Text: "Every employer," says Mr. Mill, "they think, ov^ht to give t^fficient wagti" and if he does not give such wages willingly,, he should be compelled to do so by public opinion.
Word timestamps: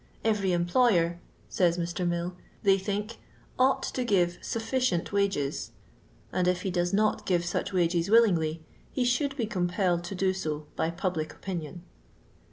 "Every 0.33 0.51
employer," 0.51 1.19
says 1.47 1.77
Mr. 1.77 2.07
Mill, 2.07 2.35
"they 2.63 2.79
think, 2.79 3.17
ov^ht 3.59 3.91
to 3.93 4.03
give 4.03 4.39
t^fficient 4.41 5.09
wagti" 5.11 5.69
and 6.31 6.47
if 6.47 6.63
he 6.63 6.71
does 6.71 6.91
not 6.91 7.27
give 7.27 7.45
such 7.45 7.71
wages 7.71 8.09
willingly,, 8.09 8.63
he 8.91 9.05
should 9.05 9.37
be 9.37 9.45
compelled 9.45 10.03
to 10.05 10.15
do 10.15 10.33
so 10.33 10.65
by 10.75 10.89
public 10.89 11.31
opinion. 11.33 11.83